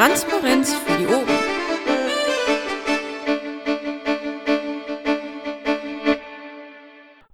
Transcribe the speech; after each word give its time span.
Transparenz 0.00 0.72
für 0.72 0.96
die 0.96 1.06
Ohren. 1.08 1.28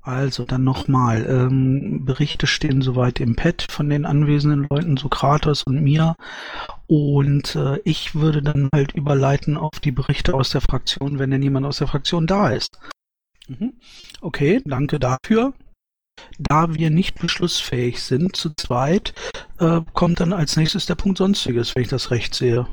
Also 0.02 0.44
dann 0.44 0.64
nochmal. 0.64 1.26
Ähm, 1.26 2.04
Berichte 2.04 2.48
stehen 2.48 2.82
soweit 2.82 3.20
im 3.20 3.36
Pad 3.36 3.68
von 3.70 3.88
den 3.88 4.04
anwesenden 4.04 4.66
Leuten, 4.68 4.96
Sokrates 4.96 5.62
und 5.62 5.80
mir. 5.80 6.16
Und 6.88 7.54
äh, 7.54 7.78
ich 7.84 8.16
würde 8.16 8.42
dann 8.42 8.68
halt 8.74 8.96
überleiten 8.96 9.56
auf 9.56 9.78
die 9.78 9.92
Berichte 9.92 10.34
aus 10.34 10.50
der 10.50 10.60
Fraktion, 10.60 11.20
wenn 11.20 11.30
denn 11.30 11.44
jemand 11.44 11.66
aus 11.66 11.78
der 11.78 11.86
Fraktion 11.86 12.26
da 12.26 12.50
ist. 12.50 12.80
Mhm. 13.46 13.74
Okay, 14.20 14.60
danke 14.64 14.98
dafür. 14.98 15.52
Da 16.40 16.74
wir 16.74 16.90
nicht 16.90 17.20
beschlussfähig 17.20 18.02
sind 18.02 18.34
zu 18.34 18.50
zweit, 18.56 19.14
äh, 19.58 19.80
kommt 19.92 20.20
dann 20.20 20.32
als 20.32 20.56
nächstes 20.56 20.86
der 20.86 20.94
Punkt 20.94 21.18
Sonstiges, 21.18 21.74
wenn 21.74 21.82
ich 21.82 21.88
das 21.88 22.10
recht 22.10 22.34
sehe. 22.34 22.66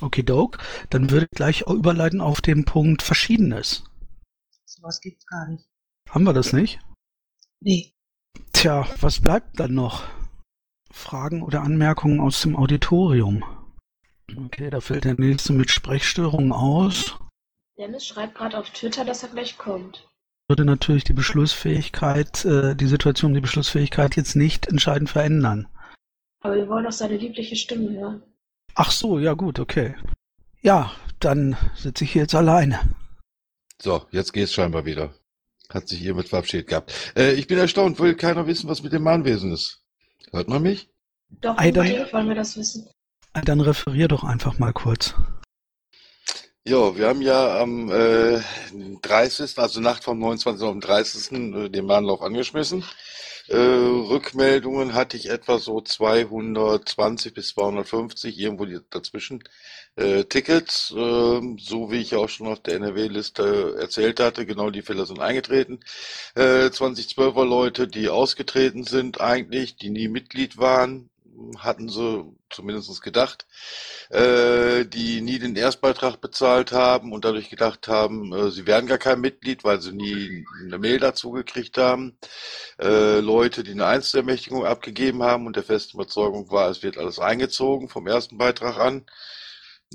Okay, 0.00 0.22
Doke. 0.22 0.58
Dann 0.90 1.10
würde 1.10 1.26
ich 1.30 1.36
gleich 1.36 1.62
überleiten 1.62 2.20
auf 2.20 2.40
den 2.40 2.64
Punkt 2.64 3.02
Verschiedenes. 3.02 3.84
Sowas 4.64 5.00
gibt's 5.00 5.26
gar 5.26 5.48
nicht. 5.48 5.64
Haben 6.10 6.24
wir 6.24 6.32
das 6.32 6.52
nicht? 6.52 6.78
Nee. 7.60 7.94
Tja, 8.52 8.86
was 9.00 9.20
bleibt 9.20 9.58
dann 9.58 9.74
noch? 9.74 10.04
Fragen 10.90 11.42
oder 11.42 11.62
Anmerkungen 11.62 12.20
aus 12.20 12.40
dem 12.42 12.56
Auditorium? 12.56 13.44
Okay, 14.36 14.70
da 14.70 14.80
fällt 14.80 15.04
der 15.04 15.14
nächste 15.14 15.52
mit 15.52 15.70
Sprechstörungen 15.70 16.52
aus. 16.52 17.16
Dennis 17.78 18.06
schreibt 18.06 18.34
gerade 18.34 18.58
auf 18.58 18.70
Twitter, 18.70 19.04
dass 19.04 19.22
er 19.22 19.28
gleich 19.28 19.58
kommt. 19.58 20.08
Würde 20.48 20.64
natürlich 20.64 21.04
die 21.04 21.12
Beschlussfähigkeit, 21.12 22.44
äh, 22.44 22.74
die 22.74 22.86
Situation, 22.86 23.34
die 23.34 23.40
Beschlussfähigkeit 23.40 24.16
jetzt 24.16 24.36
nicht 24.36 24.66
entscheidend 24.66 25.10
verändern. 25.10 25.68
Aber 26.40 26.54
wir 26.56 26.68
wollen 26.68 26.84
doch 26.84 26.92
seine 26.92 27.16
liebliche 27.16 27.56
Stimme 27.56 27.90
hören. 27.98 28.22
Ach 28.74 28.90
so, 28.90 29.18
ja 29.18 29.32
gut, 29.34 29.58
okay. 29.58 29.94
Ja, 30.62 30.92
dann 31.20 31.56
sitze 31.76 32.04
ich 32.04 32.12
hier 32.12 32.22
jetzt 32.22 32.34
alleine. 32.34 32.80
So, 33.80 34.06
jetzt 34.10 34.32
geht's 34.32 34.52
scheinbar 34.52 34.84
wieder. 34.84 35.14
Hat 35.68 35.88
sich 35.88 35.98
hiermit 35.98 36.28
verabschiedet 36.28 36.68
gehabt. 36.68 36.92
Äh, 37.16 37.32
ich 37.32 37.46
bin 37.46 37.58
erstaunt, 37.58 37.98
will 37.98 38.14
keiner 38.14 38.46
wissen, 38.46 38.68
was 38.68 38.82
mit 38.82 38.92
dem 38.92 39.02
Mahnwesen 39.02 39.52
ist. 39.52 39.82
Hört 40.30 40.48
man 40.48 40.62
mich? 40.62 40.88
Doch, 41.40 41.56
Ei, 41.58 41.70
dann- 41.72 41.86
wollen 42.12 42.28
wir 42.28 42.34
das 42.36 42.56
wissen. 42.56 42.88
Dann 43.44 43.60
referier 43.60 44.08
doch 44.08 44.24
einfach 44.24 44.58
mal 44.58 44.72
kurz. 44.72 45.14
Ja, 46.66 46.96
wir 46.96 47.06
haben 47.08 47.20
ja 47.22 47.60
am 47.60 47.90
äh, 47.92 48.40
30., 49.02 49.58
also 49.58 49.80
Nacht 49.80 50.04
vom 50.04 50.18
29. 50.18 50.62
auf 50.64 50.72
den 50.72 50.80
30. 50.80 51.32
äh, 51.32 51.68
den 51.68 51.86
Mahnlauf 51.86 52.22
angeschmissen. 52.22 52.82
Äh, 53.48 53.56
Rückmeldungen 53.56 54.94
hatte 54.94 55.16
ich 55.16 55.30
etwa 55.30 55.58
so 55.58 55.80
220 55.80 57.34
bis 57.34 57.48
250, 57.50 58.38
irgendwo 58.38 58.66
dazwischen. 58.90 59.42
Äh, 59.96 60.24
Tickets, 60.24 60.92
ähm, 60.96 61.58
so 61.58 61.90
wie 61.90 62.00
ich 62.00 62.14
auch 62.14 62.28
schon 62.28 62.48
auf 62.48 62.60
der 62.60 62.74
NRW-Liste 62.76 63.76
erzählt 63.80 64.20
hatte, 64.20 64.46
genau 64.46 64.70
die 64.70 64.82
Fälle 64.82 65.06
sind 65.06 65.20
eingetreten. 65.20 65.80
Äh, 66.34 66.70
2012er 66.70 67.44
Leute, 67.44 67.88
die 67.88 68.08
ausgetreten 68.08 68.84
sind 68.84 69.20
eigentlich, 69.20 69.76
die 69.76 69.90
nie 69.90 70.08
Mitglied 70.08 70.58
waren, 70.58 71.08
hatten 71.58 71.88
sie 71.88 72.24
zumindest 72.50 73.02
gedacht, 73.02 73.46
äh, 74.10 74.84
die 74.84 75.20
nie 75.20 75.38
den 75.38 75.56
Erstbeitrag 75.56 76.20
bezahlt 76.20 76.72
haben 76.72 77.12
und 77.12 77.24
dadurch 77.24 77.50
gedacht 77.50 77.88
haben, 77.88 78.32
äh, 78.32 78.50
sie 78.50 78.66
werden 78.66 78.86
gar 78.86 78.98
kein 78.98 79.20
Mitglied, 79.20 79.64
weil 79.64 79.80
sie 79.80 79.92
nie 79.92 80.46
eine 80.64 80.78
Mail 80.78 80.98
dazu 80.98 81.32
gekriegt 81.32 81.78
haben. 81.78 82.18
Äh, 82.78 83.20
Leute, 83.20 83.64
die 83.64 83.72
eine 83.72 83.86
Einzelermächtigung 83.86 84.64
abgegeben 84.64 85.22
haben 85.22 85.46
und 85.46 85.56
der 85.56 85.64
festen 85.64 85.96
Überzeugung 85.96 86.50
war, 86.50 86.70
es 86.70 86.82
wird 86.82 86.98
alles 86.98 87.18
eingezogen 87.18 87.88
vom 87.88 88.06
ersten 88.06 88.38
Beitrag 88.38 88.78
an. 88.78 89.06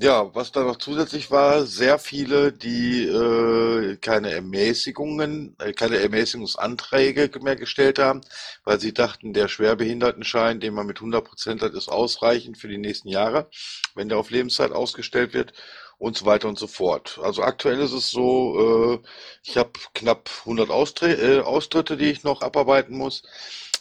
Ja, 0.00 0.34
was 0.34 0.52
da 0.52 0.62
noch 0.64 0.76
zusätzlich 0.78 1.30
war, 1.30 1.66
sehr 1.66 1.98
viele, 1.98 2.50
die 2.52 3.04
äh, 3.04 3.96
keine 3.98 4.30
Ermäßigungen, 4.32 5.54
äh, 5.60 5.72
keine 5.74 5.98
Ermäßigungsanträge 5.98 7.30
mehr 7.40 7.56
gestellt 7.56 7.98
haben, 7.98 8.22
weil 8.64 8.80
sie 8.80 8.94
dachten, 8.94 9.34
der 9.34 9.48
Schwerbehindertenschein, 9.48 10.60
den 10.60 10.72
man 10.74 10.86
mit 10.86 10.98
100 10.98 11.24
Prozent 11.24 11.60
hat, 11.62 11.74
ist 11.74 11.88
ausreichend 11.90 12.56
für 12.58 12.68
die 12.68 12.78
nächsten 12.78 13.08
Jahre, 13.08 13.48
wenn 13.94 14.08
der 14.08 14.16
auf 14.18 14.30
Lebenszeit 14.30 14.72
ausgestellt 14.72 15.34
wird 15.34 15.52
und 15.98 16.16
so 16.16 16.24
weiter 16.24 16.48
und 16.48 16.58
so 16.58 16.66
fort. 16.66 17.20
Also 17.22 17.42
aktuell 17.42 17.78
ist 17.80 17.92
es 17.92 18.10
so, 18.10 18.98
äh, 19.04 19.08
ich 19.44 19.58
habe 19.58 19.72
knapp 19.94 20.30
100 20.40 20.70
Austre 20.70 21.12
äh, 21.12 21.40
Austritte, 21.42 21.98
die 21.98 22.10
ich 22.10 22.24
noch 22.24 22.40
abarbeiten 22.40 22.96
muss. 22.96 23.22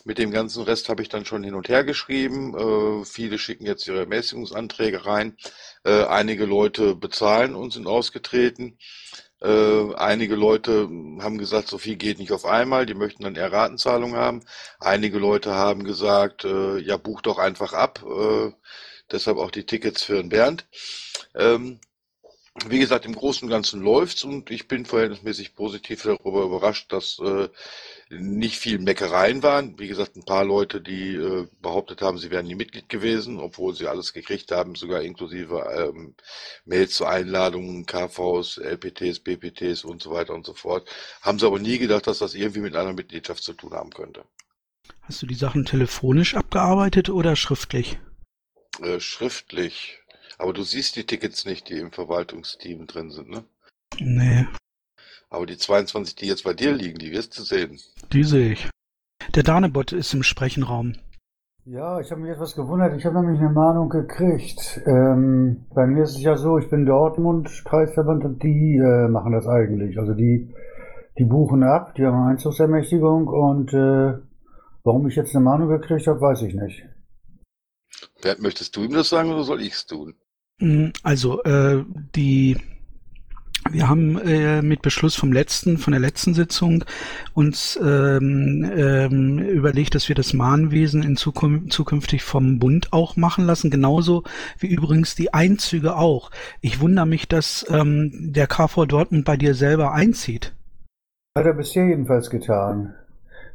Mit 0.04 0.18
dem 0.18 0.32
ganzen 0.32 0.64
Rest 0.64 0.90
habe 0.90 1.02
ich 1.02 1.10
dann 1.10 1.26
schon 1.26 1.44
hin 1.44 1.54
und 1.54 1.70
her 1.70 1.84
geschrieben. 1.84 2.56
Äh, 2.58 3.06
viele 3.06 3.38
schicken 3.38 3.66
jetzt 3.66 3.88
ihre 3.88 4.00
Ermäßigungsanträge 4.00 5.06
rein. 5.06 5.38
Äh, 5.84 6.06
einige 6.06 6.46
Leute 6.46 6.96
bezahlen 6.96 7.56
und 7.56 7.74
sind 7.74 7.88
ausgetreten. 7.88 8.78
Äh, 9.42 9.96
einige 9.96 10.36
Leute 10.36 10.88
haben 11.20 11.38
gesagt, 11.38 11.68
so 11.68 11.78
viel 11.78 11.96
geht 11.96 12.20
nicht 12.20 12.32
auf 12.32 12.46
einmal, 12.46 12.86
die 12.86 12.94
möchten 12.94 13.24
dann 13.24 13.36
eher 13.36 13.52
Ratenzahlung 13.52 14.16
haben. 14.16 14.42
Einige 14.80 15.18
Leute 15.18 15.54
haben 15.54 15.84
gesagt, 15.84 16.46
äh, 16.46 16.78
ja, 16.80 16.98
buch 16.98 17.22
doch 17.22 17.40
einfach 17.40 17.74
ab. 17.74 18.04
Äh, 18.06 18.52
deshalb 19.12 19.38
auch 19.38 19.52
die 19.52 19.66
Tickets 19.66 20.04
für 20.04 20.16
den 20.16 20.30
Bernd. 20.30 20.68
Ähm, 21.36 21.80
wie 22.68 22.80
gesagt, 22.80 23.06
im 23.06 23.16
Großen 23.16 23.46
und 23.46 23.50
Ganzen 23.50 23.82
läuft's 23.82 24.26
und 24.26 24.52
ich 24.52 24.68
bin 24.68 24.86
verhältnismäßig 24.86 25.56
positiv 25.56 26.04
darüber 26.04 26.44
überrascht, 26.44 26.92
dass 26.92 27.18
äh, 27.20 27.48
nicht 28.10 28.58
viel 28.58 28.78
Meckereien 28.80 29.42
waren. 29.42 29.80
Wie 29.80 29.88
gesagt, 29.88 30.18
ein 30.18 30.26
paar 30.26 30.44
Leute, 30.44 30.82
die 30.82 31.16
äh, 31.16 31.48
behauptet 31.62 32.02
haben, 32.02 32.18
sie 32.18 32.30
wären 32.30 32.46
nie 32.46 32.56
Mitglied 32.56 32.90
gewesen, 32.90 33.40
obwohl 33.40 33.74
sie 33.74 33.88
alles 33.88 34.12
gekriegt 34.12 34.52
haben, 34.52 34.76
sogar 34.76 35.02
inklusive 35.02 35.66
ähm, 35.78 36.14
Mails 36.66 36.94
zu 36.94 37.06
Einladungen, 37.06 37.86
KVs, 37.86 38.58
LPTs, 38.58 39.22
BPTs 39.22 39.86
und 39.86 40.02
so 40.02 40.12
weiter 40.12 40.34
und 40.34 40.46
so 40.46 40.54
fort. 40.54 40.90
Haben 41.22 41.40
sie 41.40 41.48
aber 41.48 41.60
nie 41.60 41.78
gedacht, 41.78 42.06
dass 42.06 42.20
das 42.20 42.34
irgendwie 42.34 42.62
mit 42.62 42.76
einer 42.76 42.94
Mitgliedschaft 42.94 43.44
zu 43.44 43.54
tun 43.54 43.72
haben 43.74 43.92
könnte. 43.92 44.26
Hast 45.04 45.22
du 45.22 45.26
die 45.26 45.36
Sachen 45.36 45.66
telefonisch 45.66 46.36
abgearbeitet 46.36 47.10
oder 47.10 47.38
schriftlich? 47.38 47.98
Äh, 48.82 49.00
schriftlich. 49.00 50.01
Aber 50.38 50.54
du 50.54 50.64
siehst 50.64 50.96
die 50.96 51.06
Tickets 51.06 51.46
nicht, 51.46 51.70
die 51.70 51.78
im 51.80 51.92
Verwaltungsteam 51.92 52.88
drin 52.88 53.10
sind, 53.12 53.30
ne? 53.30 53.44
Nee, 54.00 54.48
Aber 55.30 55.46
die 55.46 55.58
22, 55.58 56.16
die 56.16 56.28
jetzt 56.28 56.44
bei 56.44 56.54
dir 56.54 56.74
liegen, 56.74 56.98
die 56.98 57.12
wirst 57.12 57.38
du 57.38 57.44
sehen. 57.44 57.80
die 58.14 58.24
sehe 58.24 58.54
ich. 58.54 58.70
Der 59.36 59.44
Danebot 59.44 59.92
ist 59.92 60.14
im 60.14 60.24
Sprechenraum. 60.24 60.96
Ja, 61.66 62.00
ich 62.00 62.10
habe 62.10 62.22
mich 62.22 62.32
etwas 62.32 62.56
gewundert. 62.56 62.98
Ich 62.98 63.06
habe 63.06 63.22
nämlich 63.22 63.40
eine 63.40 63.52
Mahnung 63.52 63.90
gekriegt. 63.90 64.82
Ähm, 64.88 65.68
bei 65.76 65.86
mir 65.86 66.04
ist 66.04 66.16
es 66.16 66.22
ja 66.24 66.36
so, 66.36 66.58
ich 66.58 66.70
bin 66.70 66.86
Dortmund 66.86 67.50
Kreisverband 67.66 68.24
und 68.26 68.42
die 68.42 68.78
äh, 68.78 69.08
machen 69.10 69.34
das 69.34 69.46
eigentlich. 69.48 70.00
Also 70.00 70.14
die, 70.14 70.52
die 71.20 71.26
buchen 71.26 71.64
ab, 71.64 71.94
die 71.96 72.04
haben 72.06 72.16
eine 72.18 72.32
Einzugsermächtigung 72.32 73.28
und 73.28 73.72
äh, 73.74 74.18
warum 74.84 75.08
ich 75.08 75.16
jetzt 75.16 75.36
eine 75.36 75.46
Mahnung 75.46 75.70
gekriegt 75.70 76.08
habe, 76.08 76.20
weiß 76.20 76.42
ich 76.42 76.56
nicht. 76.56 76.84
Bernd, 78.24 78.42
möchtest 78.42 78.76
du 78.76 78.84
ihm 78.84 78.94
das 78.94 79.10
sagen 79.10 79.32
oder 79.32 79.44
soll 79.44 79.62
ich's 79.62 79.86
tun? 79.86 80.16
Mm, 80.62 80.92
Also, 81.04 81.44
äh, 81.44 81.84
die, 82.16 82.58
wir 83.70 83.90
haben 83.90 84.18
äh, 84.20 84.62
mit 84.62 84.82
Beschluss 84.82 85.16
vom 85.16 85.34
letzten, 85.34 85.78
von 85.78 85.92
der 85.92 86.00
letzten 86.00 86.34
Sitzung 86.34 86.84
uns 87.34 87.80
ähm, 87.84 88.70
ähm, 88.76 89.40
überlegt, 89.40 89.96
dass 89.96 90.08
wir 90.08 90.16
das 90.16 90.34
Mahnwesen 90.34 91.04
in 91.04 91.16
Zukunft, 91.16 91.74
zukünftig 91.74 92.24
vom 92.24 92.60
Bund 92.60 92.94
auch 92.94 93.18
machen 93.18 93.46
lassen, 93.46 93.70
genauso 93.70 94.24
wie 94.60 94.68
übrigens 94.68 95.16
die 95.16 95.34
Einzüge 95.34 95.96
auch. 95.96 96.32
Ich 96.62 96.80
wundere 96.80 97.06
mich, 97.06 97.28
dass 97.28 97.66
ähm, 97.70 98.12
der 98.34 98.48
KV 98.48 98.86
Dortmund 98.86 99.26
bei 99.26 99.38
dir 99.38 99.56
selber 99.56 99.92
einzieht. 99.94 100.54
Hat 101.38 101.46
er 101.46 101.54
bisher 101.54 101.88
jedenfalls 101.88 102.30
getan. 102.30 102.94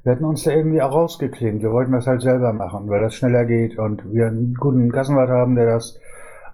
Wir 0.03 0.13
hatten 0.13 0.25
uns 0.25 0.45
da 0.45 0.53
irgendwie 0.53 0.81
auch 0.81 0.93
rausgeklingt. 0.93 1.63
Wir 1.63 1.73
wollten 1.73 1.93
das 1.93 2.07
halt 2.07 2.23
selber 2.23 2.53
machen, 2.53 2.89
weil 2.89 3.01
das 3.01 3.17
schneller 3.17 3.45
geht 3.45 3.77
und 3.77 4.15
wir 4.15 4.29
einen 4.29 4.55
guten 4.55 4.93
Kassenwart 4.93 5.31
haben, 5.31 5.57
der 5.57 5.67
das, 5.67 5.99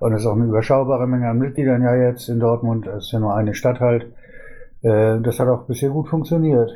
und 0.03 0.11
das 0.11 0.23
ist 0.23 0.27
auch 0.27 0.35
eine 0.35 0.47
überschaubare 0.47 1.07
Menge 1.07 1.29
an 1.29 1.39
Mitgliedern 1.39 1.81
ja 1.81 1.95
jetzt 1.95 2.29
in 2.29 2.41
Dortmund, 2.41 2.87
das 2.87 3.05
ist 3.05 3.13
ja 3.13 3.21
nur 3.21 3.37
eine 3.37 3.55
Stadt 3.55 3.79
halt. 3.79 4.13
Äh, 4.83 5.21
das 5.21 5.39
hat 5.39 5.47
auch 5.47 5.69
bisher 5.69 5.91
gut 5.91 6.09
funktioniert. 6.09 6.73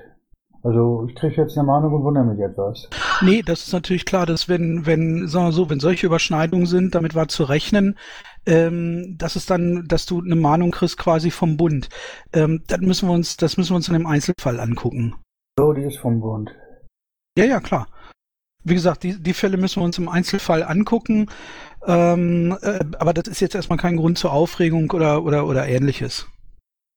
Also 0.62 1.06
ich 1.08 1.17
kriege 1.17 1.43
jetzt 1.43 1.58
eine 1.58 1.67
Mahnung 1.67 1.93
und 1.93 2.05
wundere 2.05 2.25
mich 2.25 2.38
etwas. 2.38 2.88
Nee, 3.23 3.43
das 3.43 3.67
ist 3.67 3.73
natürlich 3.73 4.05
klar, 4.05 4.26
dass 4.26 4.49
wenn, 4.49 4.87
wenn, 4.87 5.26
sagen 5.26 5.46
wir 5.46 5.52
so, 5.52 5.69
wenn 5.69 5.81
solche 5.81 6.06
Überschneidungen 6.06 6.67
sind, 6.67 6.94
damit 6.94 7.17
war 7.17 7.26
zu 7.26 7.43
rechnen, 7.43 7.96
ähm, 8.46 9.17
dass 9.19 9.34
es 9.34 9.44
dann, 9.46 9.87
dass 9.88 10.06
du 10.06 10.20
eine 10.20 10.37
Mahnung 10.37 10.70
kriegst 10.70 10.96
quasi 10.96 11.32
vom 11.32 11.56
Bund. 11.56 11.88
Ähm, 12.32 12.62
das 12.69 12.81
müssen 12.81 13.08
wir 13.08 13.12
uns, 13.12 13.37
das 13.37 13.56
müssen 13.56 13.72
wir 13.72 13.76
uns 13.76 13.88
in 13.88 13.96
einem 13.96 14.06
Einzelfall 14.06 14.61
angucken. 14.61 15.17
So, 15.58 15.72
die 15.72 15.82
ist 15.82 15.99
vom 15.99 16.20
Bund. 16.20 16.50
Ja, 17.37 17.44
ja, 17.44 17.58
klar. 17.58 17.88
Wie 18.62 18.75
gesagt, 18.75 19.02
die, 19.02 19.20
die 19.20 19.34
Fälle 19.34 19.56
müssen 19.56 19.81
wir 19.81 19.84
uns 19.84 19.99
im 19.99 20.08
Einzelfall 20.08 20.62
angucken. 20.62 21.29
Ähm, 21.86 22.56
äh, 22.62 22.80
aber 22.98 23.14
das 23.14 23.28
ist 23.28 23.40
jetzt 23.40 23.54
erstmal 23.54 23.78
kein 23.78 23.96
Grund 23.96 24.18
zur 24.18 24.32
Aufregung 24.32 24.90
oder, 24.90 25.24
oder, 25.24 25.46
oder 25.46 25.68
ähnliches. 25.68 26.26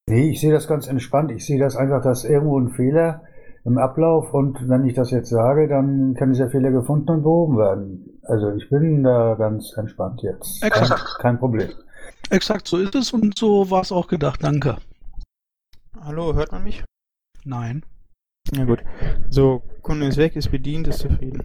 Nee, 0.10 0.32
ich 0.32 0.42
sehe 0.42 0.52
das 0.52 0.68
ganz 0.68 0.88
entspannt. 0.88 1.32
Ich 1.32 1.46
sehe 1.46 1.60
das 1.60 1.76
einfach, 1.76 2.02
dass 2.02 2.26
irgendwo 2.26 2.60
ein 2.60 2.72
Fehler 2.72 3.22
im 3.66 3.78
Ablauf 3.78 4.34
und 4.34 4.68
wenn 4.68 4.86
ich 4.86 4.96
das 4.96 5.12
jetzt 5.12 5.30
sage, 5.30 5.68
dann 5.68 6.16
können 6.16 6.34
diese 6.34 6.50
Fehler 6.50 6.72
gefunden 6.72 7.10
und 7.10 7.24
behoben 7.24 7.58
werden. 7.58 8.20
Also 8.24 8.52
ich 8.54 8.70
bin 8.70 9.04
da 9.04 9.36
ganz 9.36 9.74
entspannt 9.78 10.22
jetzt. 10.24 10.62
Kein, 10.62 10.72
Exakt. 10.72 11.20
kein 11.20 11.38
Problem. 11.38 11.70
Exakt, 12.30 12.68
so 12.68 12.78
ist 12.78 12.96
es 12.96 13.12
und 13.14 13.38
so 13.38 13.70
war 13.70 13.82
es 13.82 13.92
auch 13.92 14.08
gedacht. 14.08 14.44
Danke. 14.44 14.78
Hallo, 16.02 16.34
hört 16.34 16.52
man 16.52 16.64
mich? 16.64 16.84
Nein. 17.44 17.84
Ja 18.56 18.66
gut. 18.66 18.84
So, 19.30 19.62
Kunde 19.82 20.08
ist 20.08 20.18
weg, 20.18 20.36
ist 20.36 20.50
bedient, 20.50 20.88
ist 20.88 21.00
zufrieden. 21.00 21.44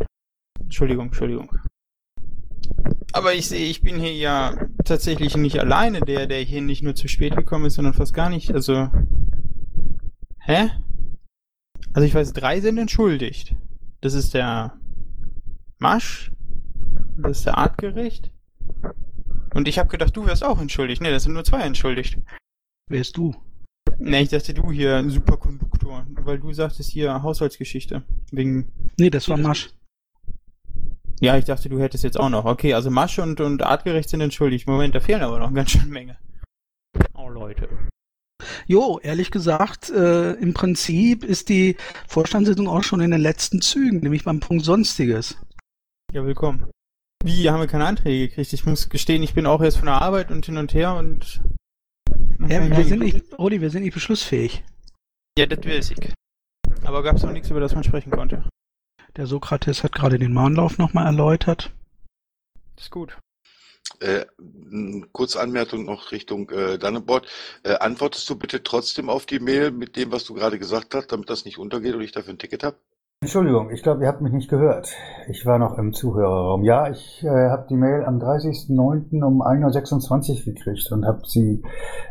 Entschuldigung, 0.60 1.06
Entschuldigung. 1.06 1.50
Aber 3.14 3.32
ich 3.32 3.46
sehe, 3.46 3.70
ich 3.70 3.80
bin 3.80 4.00
hier 4.00 4.12
ja 4.12 4.66
tatsächlich 4.84 5.36
nicht 5.36 5.60
alleine 5.60 6.00
der, 6.00 6.26
der 6.26 6.40
hier 6.40 6.60
nicht 6.60 6.82
nur 6.82 6.96
zu 6.96 7.06
spät 7.06 7.36
gekommen 7.36 7.66
ist, 7.66 7.74
sondern 7.74 7.94
fast 7.94 8.12
gar 8.12 8.28
nicht. 8.28 8.52
Also. 8.52 8.90
Hä? 10.40 10.70
Also 11.92 12.06
ich 12.08 12.12
weiß, 12.12 12.32
drei 12.32 12.60
sind 12.60 12.76
entschuldigt. 12.76 13.54
Das 14.00 14.14
ist 14.14 14.34
der 14.34 14.80
Masch. 15.78 16.32
Das 17.16 17.38
ist 17.38 17.46
der 17.46 17.56
Artgerecht. 17.56 18.32
Und 19.54 19.68
ich 19.68 19.78
habe 19.78 19.88
gedacht, 19.88 20.16
du 20.16 20.26
wärst 20.26 20.42
auch 20.42 20.60
entschuldigt. 20.60 21.00
Ne, 21.00 21.12
das 21.12 21.22
sind 21.22 21.34
nur 21.34 21.44
zwei 21.44 21.60
entschuldigt. 21.60 22.18
Wer 22.90 23.00
ist 23.00 23.16
du? 23.16 23.32
Ne, 23.98 24.22
ich 24.22 24.30
dachte 24.30 24.54
du 24.54 24.72
hier, 24.72 25.08
Superkonduktor. 25.08 26.04
Weil 26.10 26.40
du 26.40 26.52
sagtest 26.52 26.90
hier 26.90 27.22
Haushaltsgeschichte. 27.22 28.02
Wegen. 28.32 28.72
Nee, 28.98 29.10
das 29.10 29.28
war 29.28 29.36
Masch. 29.36 29.70
Ja, 31.24 31.38
ich 31.38 31.46
dachte, 31.46 31.70
du 31.70 31.80
hättest 31.80 32.04
jetzt 32.04 32.20
auch 32.20 32.28
noch. 32.28 32.44
Okay, 32.44 32.74
also 32.74 32.90
Masch 32.90 33.18
und, 33.18 33.40
und 33.40 33.62
Artgerecht 33.62 34.10
sind 34.10 34.20
entschuldigt. 34.20 34.66
Moment, 34.66 34.94
da 34.94 35.00
fehlen 35.00 35.22
aber 35.22 35.38
noch 35.38 35.54
ganz 35.54 35.70
schön 35.70 35.88
Menge. 35.88 36.18
Oh, 37.14 37.30
Leute. 37.30 37.66
Jo, 38.66 39.00
ehrlich 39.02 39.30
gesagt, 39.30 39.88
äh, 39.88 40.32
im 40.32 40.52
Prinzip 40.52 41.24
ist 41.24 41.48
die 41.48 41.78
Vorstandssitzung 42.06 42.68
auch 42.68 42.82
schon 42.82 43.00
in 43.00 43.10
den 43.10 43.22
letzten 43.22 43.62
Zügen, 43.62 44.00
nämlich 44.00 44.24
beim 44.24 44.40
Punkt 44.40 44.66
Sonstiges. 44.66 45.38
Ja, 46.12 46.26
willkommen. 46.26 46.70
Wie, 47.24 47.48
haben 47.48 47.60
wir 47.60 47.68
keine 47.68 47.86
Anträge 47.86 48.28
gekriegt? 48.28 48.52
Ich 48.52 48.66
muss 48.66 48.90
gestehen, 48.90 49.22
ich 49.22 49.32
bin 49.32 49.46
auch 49.46 49.62
erst 49.62 49.78
von 49.78 49.86
der 49.86 50.02
Arbeit 50.02 50.30
und 50.30 50.44
hin 50.44 50.58
und 50.58 50.74
her 50.74 50.94
und... 50.94 51.40
Ja, 52.38 52.68
wir 52.68 52.84
sind 52.84 52.98
nicht, 52.98 53.38
Rudi, 53.38 53.62
wir 53.62 53.70
sind 53.70 53.84
nicht 53.84 53.94
beschlussfähig. 53.94 54.62
Ja, 55.38 55.46
das 55.46 55.64
weiß 55.64 55.92
ich. 55.92 56.12
Aber 56.84 57.02
gab 57.02 57.16
es 57.16 57.22
noch 57.22 57.32
nichts, 57.32 57.48
über 57.48 57.60
das 57.60 57.74
man 57.74 57.82
sprechen 57.82 58.10
konnte. 58.10 58.44
Der 59.16 59.26
Sokrates 59.26 59.84
hat 59.84 59.92
gerade 59.92 60.18
den 60.18 60.32
Mahnlauf 60.32 60.78
nochmal 60.78 61.06
erläutert. 61.06 61.70
Ist 62.76 62.90
gut. 62.90 63.16
Äh, 64.00 64.24
kurze 65.12 65.40
Anmerkung 65.40 65.84
noch 65.84 66.10
Richtung 66.10 66.50
äh, 66.50 66.78
Dannebord. 66.78 67.28
Äh, 67.62 67.74
antwortest 67.74 68.28
du 68.28 68.36
bitte 68.36 68.62
trotzdem 68.64 69.08
auf 69.08 69.26
die 69.26 69.38
Mail 69.38 69.70
mit 69.70 69.96
dem, 69.96 70.10
was 70.10 70.24
du 70.24 70.34
gerade 70.34 70.58
gesagt 70.58 70.94
hast, 70.94 71.12
damit 71.12 71.30
das 71.30 71.44
nicht 71.44 71.58
untergeht 71.58 71.94
und 71.94 72.00
ich 72.00 72.10
dafür 72.10 72.34
ein 72.34 72.38
Ticket 72.38 72.64
habe? 72.64 72.76
Entschuldigung, 73.20 73.70
ich 73.70 73.82
glaube, 73.82 74.02
ihr 74.02 74.08
habt 74.08 74.20
mich 74.20 74.32
nicht 74.32 74.50
gehört. 74.50 74.92
Ich 75.28 75.46
war 75.46 75.58
noch 75.58 75.78
im 75.78 75.94
Zuhörerraum. 75.94 76.64
Ja, 76.64 76.90
ich 76.90 77.22
äh, 77.22 77.48
habe 77.48 77.66
die 77.70 77.76
Mail 77.76 78.04
am 78.04 78.18
30.09. 78.18 79.24
um 79.24 79.40
1.26 79.40 80.40
Uhr 80.40 80.52
gekriegt 80.52 80.92
und 80.92 81.06
habe 81.06 81.20
sie 81.24 81.62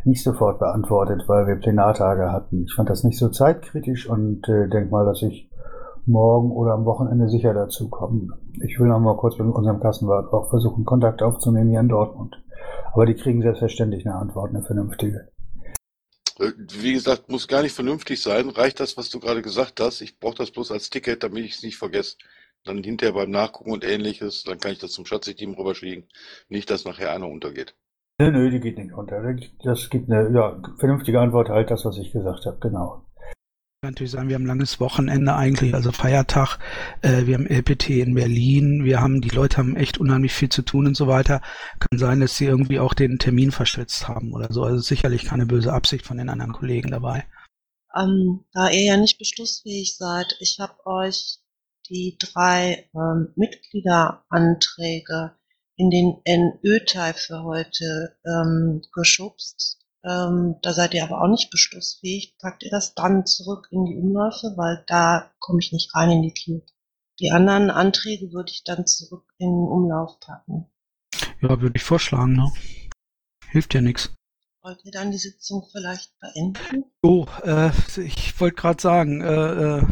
nicht 0.06 0.24
sofort 0.24 0.58
beantwortet, 0.58 1.24
weil 1.28 1.46
wir 1.46 1.58
Plenartage 1.58 2.32
hatten. 2.32 2.64
Ich 2.64 2.74
fand 2.74 2.90
das 2.90 3.04
nicht 3.04 3.20
so 3.20 3.30
zeitkritisch 3.30 4.10
und 4.10 4.48
äh, 4.48 4.70
denk 4.70 4.90
mal, 4.90 5.06
dass 5.06 5.22
ich 5.22 5.52
morgen 6.06 6.52
oder 6.52 6.74
am 6.74 6.86
Wochenende 6.86 7.30
sicher 7.30 7.54
dazu 7.54 7.90
komme. 7.90 8.28
Ich 8.62 8.80
will 8.80 8.88
noch 8.88 9.00
mal 9.00 9.18
kurz 9.18 9.38
mit 9.38 9.48
unserem 9.48 9.80
Kassenwart 9.80 10.32
auch 10.34 10.50
versuchen, 10.50 10.86
Kontakt 10.86 11.22
aufzunehmen 11.22 11.70
hier 11.70 11.80
in 11.80 11.90
Dortmund. 11.90 12.36
Aber 12.94 13.06
die 13.06 13.16
kriegen 13.16 13.42
selbstverständlich 13.42 14.06
eine 14.06 14.16
Antwort, 14.16 14.50
eine 14.50 14.64
vernünftige. 14.64 15.32
Äh, 16.40 16.52
wie 16.82 16.94
gesagt, 16.94 17.30
muss 17.30 17.48
gar 17.48 17.62
nicht 17.62 17.76
vernünftig 17.76 18.22
sein. 18.22 18.50
Reicht 18.50 18.80
das, 18.80 18.98
was 18.98 19.10
du 19.10 19.20
gerade 19.20 19.42
gesagt 19.42 19.80
hast? 19.80 20.02
Ich 20.02 20.20
brauche 20.20 20.36
das 20.36 20.52
bloß 20.52 20.72
als 20.72 20.90
Ticket, 20.90 21.24
damit 21.24 21.46
ich 21.46 21.56
es 21.56 21.64
nicht 21.64 21.78
vergesse. 21.78 22.18
Dann 22.66 22.84
hinterher 22.84 23.14
beim 23.14 23.30
Nachgucken 23.30 23.72
und 23.72 23.84
ähnliches, 23.84 24.44
dann 24.44 24.58
kann 24.58 24.72
ich 24.72 24.80
das 24.80 24.92
zum 24.92 25.06
Schatzteam 25.06 25.54
rüberschieben. 25.54 26.08
Nicht, 26.48 26.70
dass 26.70 26.86
nachher 26.86 27.12
einer 27.12 27.28
untergeht. 27.28 27.76
Nö, 28.20 28.32
nö, 28.32 28.50
die 28.52 28.60
geht 28.60 28.78
nicht 28.78 28.94
unter. 28.94 29.22
Das 29.64 29.90
gibt 29.90 30.10
eine 30.10 30.34
ja, 30.34 30.62
vernünftige 30.80 31.20
Antwort, 31.20 31.50
halt 31.50 31.72
das, 31.72 31.84
was 31.84 31.98
ich 31.98 32.12
gesagt 32.12 32.46
habe, 32.46 32.58
genau. 32.60 33.06
Natürlich 33.84 34.12
sagen, 34.12 34.30
wir 34.30 34.36
haben 34.36 34.44
ein 34.44 34.48
langes 34.48 34.80
Wochenende 34.80 35.36
eigentlich, 35.36 35.74
also 35.74 35.92
Feiertag. 35.92 36.58
Äh, 37.02 37.26
wir 37.26 37.36
haben 37.36 37.48
LPT 37.48 37.90
in 37.90 38.14
Berlin. 38.14 38.86
Wir 38.86 39.02
haben, 39.02 39.20
die 39.20 39.28
Leute 39.28 39.58
haben 39.58 39.76
echt 39.76 39.98
unheimlich 39.98 40.32
viel 40.34 40.48
zu 40.48 40.62
tun 40.62 40.88
und 40.88 40.96
so 40.96 41.08
weiter. 41.08 41.42
Kann 41.80 42.00
sein, 42.00 42.22
dass 42.22 42.38
sie 42.38 42.46
irgendwie 42.46 42.80
auch 42.80 42.94
den 42.94 43.20
Termin 43.20 43.52
verschwitzt 43.52 44.08
haben 44.08 44.32
oder 44.34 44.54
so. 44.54 44.64
Also 44.64 44.80
sicherlich 44.80 45.26
keine 45.26 45.46
böse 45.46 45.74
Absicht 45.74 46.06
von 46.06 46.18
den 46.18 46.30
anderen 46.30 46.54
Kollegen 46.54 46.92
dabei. 46.92 47.26
Ähm, 47.94 48.46
da 48.54 48.70
ihr 48.70 48.86
ja 48.86 48.96
nicht 48.96 49.20
beschlussfähig 49.20 49.98
seid, 49.98 50.38
ich 50.40 50.60
habe 50.62 50.86
euch 50.86 51.40
die 51.90 52.18
drei 52.18 52.90
ähm, 52.96 53.34
Mitgliederanträge 53.36 55.34
in 55.76 55.90
den 55.90 56.22
NÖ-Teil 56.26 57.16
für 57.16 57.44
heute 57.44 58.16
ähm, 58.26 58.82
geschubst. 58.94 59.83
Ähm, 60.06 60.56
da 60.62 60.74
seid 60.74 60.94
ihr 60.94 61.04
aber 61.04 61.22
auch 61.22 61.30
nicht 61.30 61.50
beschlussfähig. 61.50 62.36
Packt 62.40 62.64
ihr 62.64 62.72
das 62.72 62.94
dann 62.94 63.26
zurück 63.26 63.68
in 63.72 63.86
die 63.86 63.96
Umläufe, 63.96 64.54
weil 64.58 64.84
da 64.88 65.32
komme 65.40 65.60
ich 65.60 65.72
nicht 65.72 65.96
rein 65.96 66.12
in 66.12 66.22
die 66.22 66.34
Queue. 66.34 66.62
Die 67.20 67.32
anderen 67.32 67.70
Anträge 67.70 68.34
würde 68.34 68.52
ich 68.52 68.64
dann 68.64 68.86
zurück 68.86 69.26
in 69.38 69.50
den 69.50 69.68
Umlauf 69.68 70.20
packen. 70.20 70.66
Ja, 71.42 71.62
würde 71.62 71.76
ich 71.76 71.84
vorschlagen, 71.84 72.34
ne? 72.34 72.52
Hilft 73.50 73.74
ja 73.74 73.82
nichts. 73.82 74.14
Wollt 74.62 74.84
ihr 74.84 74.92
dann 74.92 75.12
die 75.12 75.18
Sitzung 75.18 75.68
vielleicht 75.72 76.12
beenden? 76.20 76.86
Oh, 77.02 77.26
äh, 77.44 77.72
ich 77.98 78.40
wollte 78.40 78.56
gerade 78.56 78.82
sagen, 78.82 79.22
äh, 79.22 79.78
äh, 79.78 79.86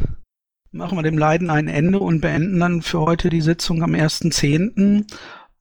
machen 0.71 0.97
wir 0.97 1.03
dem 1.03 1.17
Leiden 1.17 1.49
ein 1.49 1.67
Ende 1.67 1.99
und 1.99 2.21
beenden 2.21 2.59
dann 2.59 2.81
für 2.81 3.01
heute 3.01 3.29
die 3.29 3.41
Sitzung 3.41 3.83
am 3.83 3.93
1.10. 3.93 5.05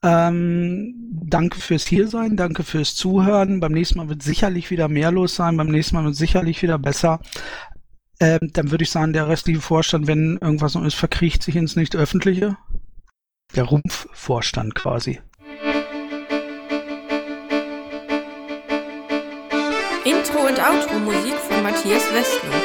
Ähm, 0.03 0.95
danke 1.11 1.61
fürs 1.61 1.87
Hiersein, 1.87 2.37
danke 2.37 2.65
fürs 2.65 2.95
Zuhören. 2.95 3.61
Beim 3.61 3.73
nächsten 3.73 3.99
Mal 3.99 4.09
wird 4.09 4.23
sicherlich 4.23 4.71
wieder 4.71 4.89
mehr 4.89 5.13
los 5.13 5.35
sein, 5.35 5.57
beim 5.57 5.69
nächsten 5.69 5.97
Mal 5.97 6.05
wird 6.05 6.17
sicherlich 6.17 6.63
wieder 6.63 6.79
besser. 6.79 7.21
Ähm, 8.19 8.51
dann 8.53 8.71
würde 8.71 8.85
ich 8.85 8.91
sagen, 8.91 9.13
der 9.13 9.29
restliche 9.29 9.61
Vorstand, 9.61 10.07
wenn 10.07 10.39
irgendwas 10.41 10.75
noch 10.75 10.85
ist, 10.85 10.95
verkriecht 10.95 11.43
sich 11.43 11.57
ins 11.57 11.77
Nicht-Öffentliche. 11.77 12.57
Der 13.55 13.65
Rumpfvorstand 13.65 14.75
quasi. 14.75 15.21
Intro 20.05 20.47
und 20.47 20.59
Outro 20.59 20.99
Musik 20.99 21.35
von 21.49 21.63
Matthias 21.63 22.05
Westner. 22.13 22.57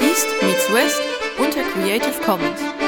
East 0.00 0.28
meets 0.42 0.72
West 0.72 1.02
unter 1.38 1.62
Creative 1.72 2.20
Commons. 2.24 2.79